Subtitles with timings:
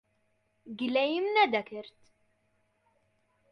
[0.79, 1.95] گلەییم نەدەکرد.